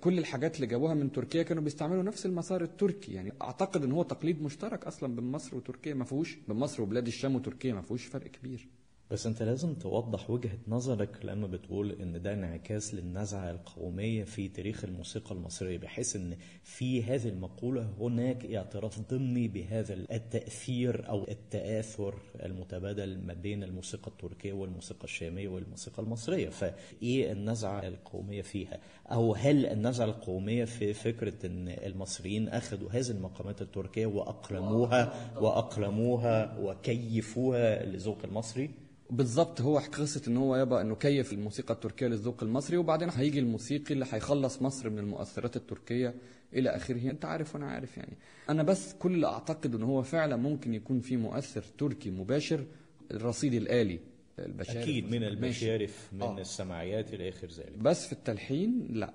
كل 0.00 0.18
الحاجات 0.18 0.56
اللي 0.56 0.66
جابوها 0.66 0.94
من 0.94 1.12
تركيا 1.12 1.42
كانوا 1.42 1.62
بيستعملوا 1.62 2.02
نفس 2.02 2.26
المسار 2.26 2.62
التركي 2.62 3.12
يعني 3.12 3.32
أعتقد 3.42 3.84
إن 3.84 3.92
هو 3.92 4.02
تقليد 4.02 4.42
مشترك 4.42 4.84
أصلا 4.84 5.14
بين 5.16 5.32
مصر 5.32 5.56
وتركيا 5.56 5.94
ما 5.94 6.04
فيهوش 6.04 6.38
بين 6.48 6.56
مصر 6.56 6.82
وبلاد 6.82 7.06
الشام 7.06 7.36
وتركيا 7.36 7.74
ما 7.74 7.82
فيهوش 7.82 8.06
فرق 8.06 8.26
كبير. 8.26 8.68
بس 9.10 9.26
انت 9.26 9.42
لازم 9.42 9.74
توضح 9.74 10.30
وجهة 10.30 10.58
نظرك 10.68 11.24
لما 11.24 11.46
بتقول 11.46 11.92
إن 11.92 12.22
ده 12.22 12.32
انعكاس 12.32 12.94
للنزعة 12.94 13.50
القومية 13.50 14.24
في 14.24 14.48
تاريخ 14.48 14.84
الموسيقى 14.84 15.34
المصرية 15.34 15.78
بحيث 15.78 16.16
إن 16.16 16.36
في 16.64 17.02
هذه 17.02 17.28
المقولة 17.28 17.90
هناك 18.00 18.46
اعتراف 18.46 19.00
ضمني 19.10 19.48
بهذا 19.48 19.94
التأثير 19.94 21.08
أو 21.08 21.26
التآثر 21.28 22.14
المتبادل 22.44 23.18
ما 23.26 23.34
بين 23.34 23.62
الموسيقى 23.64 24.08
التركية 24.10 24.52
والموسيقى 24.52 25.04
الشامية 25.04 25.48
والموسيقى 25.48 26.02
المصرية. 26.02 26.48
فإيه 26.48 27.32
النزعة 27.32 27.88
القومية 27.88 28.42
فيها؟ 28.42 28.78
أو 29.06 29.34
هل 29.34 29.66
النزعة 29.66 30.04
القومية 30.04 30.64
في 30.64 30.92
فكرة 30.92 31.46
إن 31.46 31.68
المصريين 31.68 32.48
أخذوا 32.48 32.90
هذه 32.90 33.10
المقامات 33.10 33.62
التركية 33.62 34.06
وأقلموها 34.06 35.32
وأقلموها 35.40 36.58
وكيفوها 36.58 37.84
للذوق 37.86 38.18
المصري؟ 38.24 38.70
بالظبط 39.10 39.60
هو 39.60 39.78
قصة 39.78 40.22
إن 40.28 40.36
هو 40.36 40.56
يبقى 40.56 40.82
إنه 40.82 40.94
كيف 40.94 41.32
الموسيقى 41.32 41.74
التركية 41.74 42.06
للذوق 42.06 42.42
المصري 42.42 42.76
وبعدين 42.76 43.10
هيجي 43.10 43.38
الموسيقي 43.38 43.94
اللي 43.94 44.06
هيخلص 44.10 44.62
مصر 44.62 44.90
من 44.90 44.98
المؤثرات 44.98 45.56
التركية 45.56 46.14
إلى 46.54 46.70
آخره. 46.70 47.10
أنت 47.10 47.24
عارف 47.24 47.54
وأنا 47.54 47.66
عارف 47.66 47.96
يعني. 47.96 48.16
أنا 48.48 48.62
بس 48.62 48.94
كل 48.94 49.14
اللي 49.14 49.26
أعتقد 49.26 49.74
إن 49.74 49.82
هو 49.82 50.02
فعلا 50.02 50.36
ممكن 50.36 50.74
يكون 50.74 51.00
في 51.00 51.16
مؤثر 51.16 51.62
تركي 51.78 52.10
مباشر 52.10 52.64
الرصيد 53.10 53.54
الآلي 53.54 54.00
البشارف 54.38 54.76
أكيد 54.76 55.04
من 55.04 55.20
ماشي. 55.20 55.28
المشارف 55.28 56.08
من 56.12 56.22
آه. 56.22 56.40
السماعيات 56.40 57.14
إلى 57.14 57.28
آخر 57.28 57.46
ذلك. 57.46 57.78
بس 57.78 58.06
في 58.06 58.12
التلحين 58.12 58.86
لا. 58.90 59.14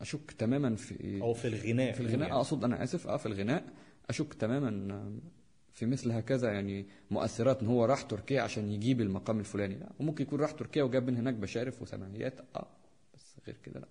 أشك 0.00 0.32
تماما 0.38 0.76
في 0.76 1.22
أو 1.22 1.34
في 1.34 1.48
الغناء 1.48 1.92
في 1.92 2.00
الغناء. 2.00 2.20
يعني. 2.20 2.32
أقصد 2.32 2.64
أنا 2.64 2.82
آسف 2.82 3.06
آه 3.06 3.16
في 3.16 3.26
الغناء. 3.26 3.64
أشك 4.10 4.34
تماما 4.34 4.70
في 5.78 5.86
مثل 5.86 6.12
هكذا 6.12 6.52
يعني 6.52 6.86
مؤثرات 7.10 7.62
إن 7.62 7.66
هو 7.66 7.84
راح 7.84 8.02
تركيا 8.02 8.42
عشان 8.42 8.70
يجيب 8.70 9.00
المقام 9.00 9.40
الفلاني. 9.40 9.74
لا 9.74 9.88
وممكن 10.00 10.24
يكون 10.24 10.40
راح 10.40 10.50
تركيا 10.50 10.82
وجاب 10.82 11.06
من 11.06 11.16
هناك 11.16 11.34
بشارف 11.34 11.82
وسماعيات 11.82 12.40
آه 12.56 12.66
بس 13.14 13.36
غير 13.46 13.56
كده 13.64 13.80
لا. 13.80 13.88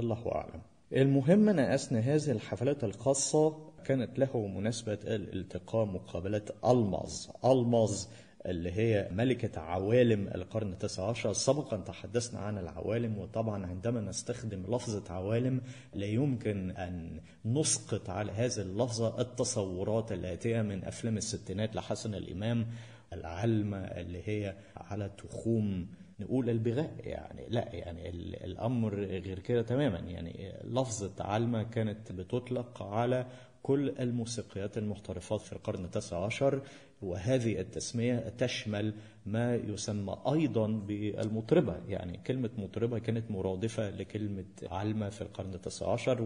الله 0.00 0.32
أعلم. 0.32 0.62
المهم 0.92 1.48
أن 1.48 1.58
أثناء 1.58 2.02
هذه 2.02 2.30
الحفلات 2.30 2.84
الخاصة 2.84 3.72
كانت 3.84 4.18
له 4.18 4.46
مناسبة 4.46 4.92
الالتقاء 4.92 5.84
مقابلة 5.84 6.42
ألماظ. 6.64 7.26
ألماظ. 7.44 8.06
اللي 8.46 8.72
هي 8.72 9.08
ملكة 9.12 9.60
عوالم 9.60 10.28
القرن 10.28 10.72
التاسع 10.72 11.08
عشر. 11.08 11.32
سبقا 11.32 11.76
تحدثنا 11.76 12.40
عن 12.40 12.58
العوالم 12.58 13.18
وطبعا 13.18 13.66
عندما 13.66 14.00
نستخدم 14.00 14.62
لفظة 14.74 15.14
عوالم 15.14 15.60
لا 15.94 16.06
يمكن 16.06 16.70
أن 16.70 17.20
نسقط 17.44 18.10
على 18.10 18.32
هذه 18.32 18.58
اللفظة. 18.58 19.20
التصورات 19.20 20.12
الآتية 20.12 20.62
من 20.62 20.84
أفلام 20.84 21.16
الستينات 21.16 21.76
لحسن 21.76 22.14
الإمام 22.14 22.66
العلمة 23.12 23.76
اللي 23.78 24.22
هي 24.28 24.54
على 24.76 25.10
تخوم 25.18 25.86
نقول 26.20 26.50
البغاء. 26.50 26.94
يعني 27.00 27.46
لا 27.48 27.74
يعني 27.74 28.08
ال- 28.08 28.44
الأمر 28.44 28.94
غير 28.94 29.38
كده 29.38 29.62
تماما. 29.62 29.98
يعني 29.98 30.52
لفظة 30.64 31.24
علمه 31.24 31.62
كانت 31.62 32.12
بتطلق 32.12 32.82
على 32.82 33.26
كل 33.62 33.88
الموسيقيات 34.00 34.78
المحترفات 34.78 35.40
في 35.40 35.52
القرن 35.52 35.84
التاسع 35.84 36.24
عشر. 36.24 36.62
وهذه 37.02 37.60
التسمية 37.60 38.28
تشمل 38.38 38.94
ما 39.26 39.54
يسمى 39.54 40.16
أيضا 40.32 40.66
بالمطربة. 40.66 41.76
يعني 41.88 42.18
كلمة 42.26 42.50
مطربة 42.58 42.98
كانت 42.98 43.30
مرادفة 43.30 43.90
لكلمة 43.90 44.44
علمة 44.62 45.08
في 45.08 45.22
القرن 45.22 45.54
التاسع 45.54 45.92
عشر 45.92 46.22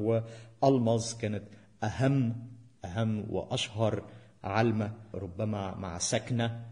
والمظ 0.62 1.14
كانت 1.18 1.42
أهم 1.84 2.34
أهم 2.84 3.26
وأشهر 3.30 4.04
علمة 4.44 4.92
ربما 5.14 5.74
مع 5.74 5.98
سكنة 5.98 6.66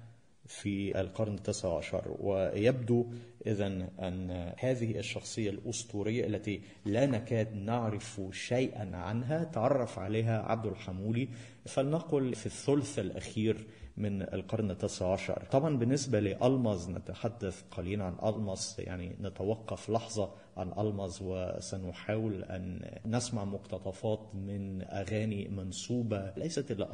في 0.46 1.00
القرن 1.00 1.34
التاسع 1.34 1.76
عشر. 1.76 2.16
ويبدو 2.20 3.06
إذا 3.46 3.66
أن 4.00 4.52
هذه 4.58 4.98
الشخصية 4.98 5.50
الأسطورية 5.50 6.26
التي 6.26 6.61
لا 6.84 7.06
نكاد 7.06 7.56
نعرف 7.56 8.20
شيئا 8.32 8.96
عنها 8.96 9.44
تعرف 9.44 9.98
عليها 9.98 10.42
عبد 10.42 10.66
الحمولي 10.66 11.28
فلنقل 11.68 12.35
في 12.35 12.46
الثلث 12.46 12.98
الأخير 12.98 13.66
من 13.96 14.22
القرن 14.22 14.70
التاسع 14.70 15.12
عشر. 15.12 15.42
طبعا 15.50 15.76
بالنسبة 15.76 16.20
لألمز 16.20 16.90
نتحدث 16.90 17.62
قليلا 17.70 18.04
عن 18.04 18.35
ألمز 18.35 18.76
يعني 18.78 19.16
نتوقف 19.20 19.90
لحظة 19.90 20.31
عن 20.57 20.72
ألمز 20.78 21.18
وسنحاول 21.22 22.44
أن 22.44 22.90
نسمع 23.07 23.44
مقتطفات 23.44 24.20
من 24.35 24.83
أغاني 24.83 25.48
منسوبة 25.48 26.33
ليست 26.37 26.70
إلى 26.70 26.88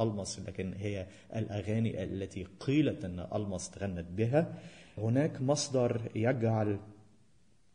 لكن 0.46 0.74
هي 0.76 1.06
الأغاني 1.36 2.02
التي 2.02 2.46
قيلت 2.60 3.04
أن 3.04 3.26
ألمز 3.34 3.68
تغنت 3.68 4.06
بها. 4.10 4.54
هناك 4.98 5.42
مصدر 5.42 6.00
يجعل 6.14 6.78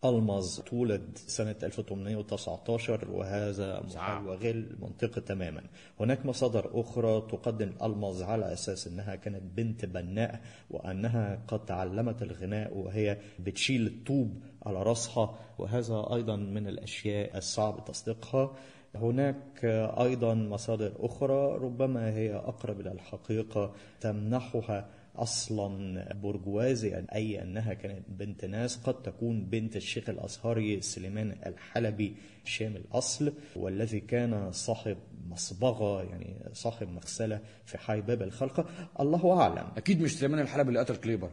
ألمز 0.05 0.59
تولد 0.59 1.17
سنة 1.17 1.55
1819 1.63 3.11
وهذا 3.11 3.81
محال 3.81 4.27
وغير 4.27 4.75
منطقي 4.79 5.21
تماما. 5.21 5.63
هناك 5.99 6.25
مصادر 6.25 6.79
أخرى 6.81 7.21
تقدم 7.21 7.71
ألمز 7.83 8.21
على 8.21 8.53
أساس 8.53 8.87
أنها 8.87 9.15
كانت 9.15 9.41
بنت 9.57 9.85
بناء 9.85 10.41
وأنها 10.69 11.43
قد 11.47 11.65
تعلمت 11.65 12.21
الغناء 12.21 12.77
وهي 12.77 13.17
بتشيل 13.39 13.87
الطوب 13.87 14.43
على 14.65 14.83
رأسها 14.83 15.39
وهذا 15.57 16.07
أيضا 16.13 16.35
من 16.35 16.67
الأشياء 16.67 17.37
الصعب 17.37 17.85
تصديقها. 17.85 18.55
هناك 18.95 19.65
أيضا 19.99 20.33
مصادر 20.33 20.91
أخرى 20.99 21.57
ربما 21.57 22.09
هي 22.09 22.35
أقرب 22.35 22.79
إلى 22.79 22.91
الحقيقة 22.91 23.73
تمنحها 24.01 24.89
أصلا 25.21 26.13
برجوازيا 26.13 27.05
أي 27.15 27.41
أنها 27.41 27.73
كانت 27.73 28.05
بنت 28.09 28.45
ناس 28.45 28.77
قد 28.77 29.01
تكون 29.01 29.45
بنت 29.45 29.75
الشيخ 29.75 30.09
الأزهري 30.09 30.81
سليمان 30.81 31.35
الحلبي 31.45 32.15
شام 32.43 32.75
الأصل 32.75 33.33
والذي 33.55 33.99
كان 33.99 34.51
صاحب 34.51 34.97
مصبغة 35.29 36.03
يعني 36.03 36.35
صاحب 36.53 36.89
مغسلة 36.89 37.39
في 37.65 37.77
حي 37.77 38.01
باب 38.01 38.21
الخلقه 38.21 38.65
الله 38.99 39.41
أعلم. 39.41 39.67
أكيد 39.77 40.01
مش 40.01 40.17
سليمان 40.19 40.39
الحلبي 40.39 40.69
اللي 40.69 40.79
قتل 40.79 40.95
كليبر. 40.95 41.31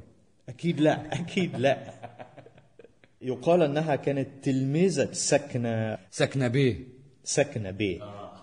أكيد 0.48 0.80
لا 0.80 1.20
أكيد 1.20 1.56
لا. 1.56 1.92
يقال 3.22 3.62
أنها 3.62 3.96
كانت 3.96 4.28
تلميذة 4.44 5.12
سكنة. 5.12 5.98
سكنة 6.10 6.48
بيه. 6.48 6.76
سكنة 7.24 7.70
بيه. 7.70 8.00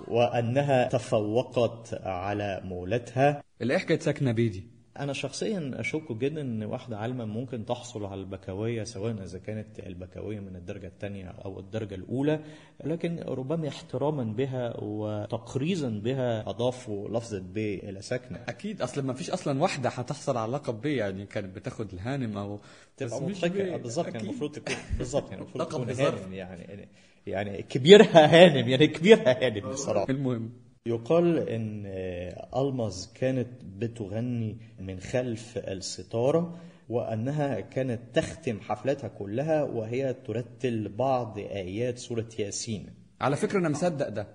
وأنها 0.07 0.87
تفوقت 0.87 1.93
على 2.03 2.61
مولتها. 2.65 3.43
اللي 3.61 3.79
حكاية 3.79 3.99
سكنة 3.99 4.31
بيه 4.31 4.51
دي؟ 4.51 4.72
أنا 4.99 5.13
شخصيا 5.13 5.71
أشك 5.75 6.11
جدا 6.11 6.41
إن 6.41 6.63
واحدة 6.63 6.97
عالمة 6.97 7.25
ممكن 7.25 7.65
تحصل 7.65 8.05
على 8.05 8.21
البكالوريا 8.21 8.83
سواء 8.83 9.23
إذا 9.23 9.39
كانت 9.39 9.79
البكالوريا 9.79 10.39
من 10.39 10.55
الدرجة 10.55 10.87
الثانية 10.87 11.25
أو 11.25 11.59
الدرجة 11.59 11.95
الأولى 11.95 12.39
لكن 12.83 13.19
ربما 13.27 13.67
احتراما 13.67 14.23
بها 14.23 14.73
وتقريزا 14.79 15.89
بها 15.89 16.49
أضافوا 16.49 17.09
لفظة 17.09 17.39
بي 17.39 17.89
إلى 17.89 18.01
سكنة 18.01 18.39
أكيد 18.47 18.81
اصل 18.81 19.01
ما 19.01 19.13
فيش 19.13 19.29
أصلا 19.29 19.61
واحدة 19.61 19.89
هتحصل 19.89 20.37
على 20.37 20.51
لقب 20.51 20.81
بيه 20.81 20.97
يعني 20.97 21.25
كانت 21.25 21.55
بتاخد 21.55 21.93
الهانم 21.93 22.37
أو 22.37 22.59
تبقى 22.97 23.19
بيه. 23.49 23.75
بالظبط 23.75 24.07
يعني. 24.07 24.23
المفروض 24.29 24.51
تكون 24.51 24.75
بالظبط 24.97 25.29
يعني 25.31 25.41
المفروض 25.41 25.67
تكون. 25.67 25.89
هانم 25.89 26.33
يعني 26.33 26.87
يعني 27.27 27.61
كبيرها 27.63 28.25
هانم 28.25 28.69
يعني 28.69 28.87
كبيرها 28.87 29.45
هانم 29.47 29.69
بصراحة 29.69 30.09
المهم 30.09 30.53
يقال 30.87 31.49
إن 31.49 31.83
المز 32.55 33.11
كانت 33.15 33.47
بتغني 33.77 34.57
من 34.79 34.99
خلف 34.99 35.57
الستارة 35.57 36.59
وأنها 36.89 37.59
كانت 37.59 37.99
تختم 38.13 38.59
حفلاتها 38.59 39.07
كلها 39.07 39.63
وهي 39.63 40.13
ترتل 40.13 40.89
بعض 40.89 41.37
آيات 41.37 41.97
سورة 41.97 42.29
ياسين. 42.39 42.89
على 43.21 43.35
فكرة 43.35 43.59
أنا 43.59 43.69
مصدق 43.69 44.09
ده. 44.09 44.27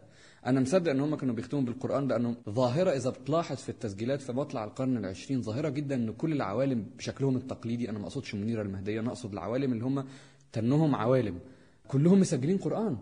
أنا 0.46 0.60
مصدق 0.60 0.90
إن 0.90 1.00
هم 1.00 1.14
كانوا 1.14 1.34
بيختموا 1.34 1.62
بالقرآن 1.62 2.08
لأنه 2.08 2.36
ظاهرة 2.48 2.90
إذا 2.90 3.10
بتلاحظ 3.10 3.56
في 3.56 3.68
التسجيلات 3.68 4.22
في 4.22 4.32
مطلع 4.32 4.64
القرن 4.64 4.96
العشرين 4.96 5.42
ظاهرة 5.42 5.68
جدا 5.68 5.94
إن 5.94 6.12
كل 6.12 6.32
العوالم 6.32 6.86
بشكلهم 6.98 7.36
التقليدي 7.36 7.90
أنا 7.90 7.98
ما 7.98 8.04
أقصدش 8.04 8.34
منيرة 8.34 8.62
المهدية 8.62 9.00
أنا 9.00 9.08
أقصد 9.08 9.32
العوالم 9.32 9.72
اللي 9.72 9.84
هم 9.84 10.04
تنهم 10.52 10.94
عوالم 10.94 11.38
كلهم 11.88 12.20
مسجلين 12.20 12.58
قرآن. 12.58 12.98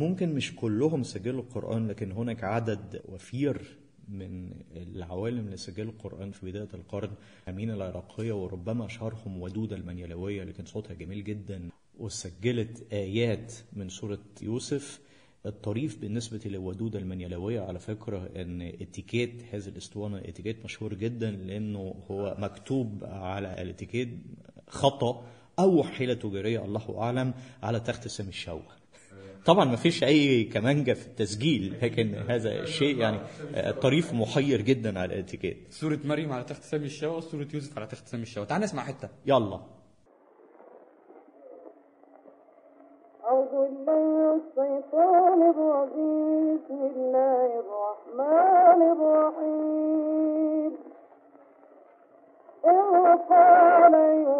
ممكن 0.00 0.34
مش 0.34 0.56
كلهم 0.56 1.02
سجلوا 1.02 1.40
القرآن 1.42 1.88
لكن 1.88 2.12
هناك 2.12 2.44
عدد 2.44 3.02
وفير 3.08 3.76
من 4.08 4.50
العوالم 4.76 5.44
اللي 5.46 5.56
سجلوا 5.56 5.92
القرآن 5.92 6.30
في 6.30 6.46
بداية 6.46 6.68
القرن. 6.74 7.10
أمين 7.48 7.70
العراقية 7.70 8.32
وربما 8.32 8.86
أشهرهم 8.86 9.42
ودودة 9.42 9.76
المنيلوية 9.76 10.44
كان 10.44 10.66
صوتها 10.66 10.94
جميل 10.94 11.24
جدا. 11.24 11.68
وسجلت 11.98 12.92
آيات 12.92 13.52
من 13.72 13.88
سورة 13.88 14.18
يوسف. 14.42 15.00
الطريف 15.46 15.98
بالنسبة 16.00 16.40
لودودة 16.46 16.98
المنيلوية 16.98 17.60
على 17.60 17.78
فكرة 17.78 18.30
أن 18.36 18.62
اتيكيت 18.62 19.42
هذه 19.52 19.68
الأسطوانة 19.68 20.18
اتيكيت 20.18 20.64
مشهور 20.64 20.94
جدا 20.94 21.30
لأنه 21.30 21.94
هو 22.10 22.36
مكتوب 22.38 23.04
على 23.04 23.62
الاتيكيت 23.62 24.08
خطأ 24.68 25.26
أو 25.58 25.82
حيلة 25.82 26.14
تجارية 26.14 26.64
الله 26.64 26.98
أعلم 26.98 27.34
على 27.62 27.80
تخت 27.80 28.08
سامي 28.08 28.28
الشوه 28.28 28.79
طبعا 29.46 29.64
ما 29.64 29.76
فيش 29.76 30.04
أي 30.04 30.44
كمانجا 30.44 30.94
في 30.94 31.06
التسجيل 31.06 31.78
لكن 31.82 32.14
هذا 32.14 32.52
الشيء 32.52 32.98
يعني 32.98 33.18
طريف 33.82 34.14
محير 34.14 34.60
جدا 34.60 34.98
على 34.98 35.14
الاتيكيت 35.14 35.66
سورة 35.70 35.98
مريم 36.04 36.32
على 36.32 36.44
تخت 36.44 36.62
سامي 36.62 36.84
الشوا 36.84 37.16
وسورة 37.16 37.48
يوسف 37.54 37.78
على 37.78 37.86
تخت 37.86 38.06
سامي 38.06 38.22
الشوا 38.22 38.44
تعال 38.44 38.62
نسمع 38.62 38.82
حتة. 38.82 39.08
يلا. 39.26 39.60
أعوذ 43.24 43.46
بالله 43.50 44.00
من 44.00 44.40
الشيطان 44.40 45.40
الرجيم. 45.50 46.56
بسم 46.56 46.80
الله 46.96 47.48
الرحمن 47.60 48.80
الرحيم. 48.92 50.72
إذ 52.64 53.18
قال 53.30 53.94
يوسف 53.94 54.39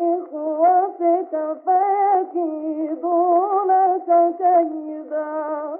إخوتك 0.00 1.56
فيكيدوا 1.64 3.64
لك 3.64 4.34
كيدا 4.38 5.78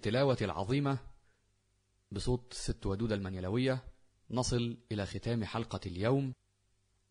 التلاوة 0.00 0.38
العظيمة 0.42 0.98
بصوت 2.12 2.52
الست 2.52 2.86
ودودة 2.86 3.14
المنيلوية 3.14 3.84
نصل 4.30 4.76
إلى 4.92 5.06
ختام 5.06 5.44
حلقة 5.44 5.80
اليوم 5.86 6.34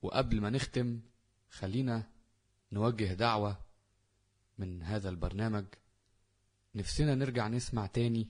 وقبل 0.02 0.41
ما 0.41 0.49
نختم 0.49 1.02
خلينا 1.49 2.10
نوجه 2.71 3.13
دعوة 3.13 3.58
من 4.58 4.84
هذا 4.84 5.10
البرنامج. 5.10 5.65
نفسنا 6.75 7.15
نرجع 7.15 7.47
نسمع 7.47 7.86
تاني 7.86 8.28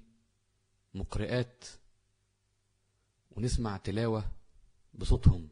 مقرئات 0.94 1.66
ونسمع 3.32 3.78
تلاوة 3.78 4.32
بصوتهم. 4.94 5.50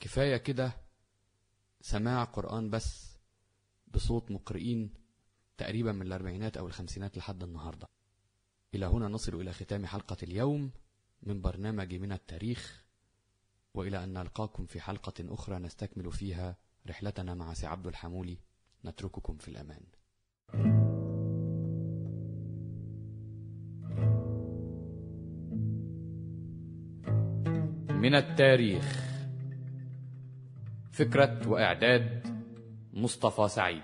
كفاية 0.00 0.36
كده 0.36 0.72
سماع 1.80 2.24
قرآن 2.24 2.70
بس 2.70 3.18
بصوت 3.94 4.30
مقرئين 4.30 4.94
تقريبا 5.58 5.92
من 5.92 6.02
الأربعينات 6.06 6.56
أو 6.56 6.66
الخمسينات 6.66 7.18
لحد 7.18 7.42
النهاردة. 7.42 7.97
إلى 8.74 8.86
هنا 8.86 9.08
نصل 9.08 9.40
إلى 9.40 9.52
ختام 9.52 9.86
حلقة 9.86 10.16
اليوم 10.22 10.70
من 11.22 11.40
برنامج 11.40 11.94
من 11.94 12.12
التاريخ 12.12 12.84
وإلى 13.74 14.04
أن 14.04 14.12
نلقاكم 14.12 14.66
في 14.66 14.80
حلقة 14.80 15.14
أخرى 15.20 15.58
نستكمل 15.58 16.12
فيها 16.12 16.56
رحلتنا 16.88 17.34
مع 17.34 17.54
سي 17.54 17.66
عبد 17.66 17.86
الحمولي. 17.86 18.38
نترككم 18.84 19.36
في 19.36 19.48
الأمان. 19.48 19.82
من 28.00 28.14
التاريخ. 28.14 29.08
فكرة 30.92 31.48
وإعداد 31.48 32.42
مصطفى 32.92 33.48
سعيد. 33.48 33.82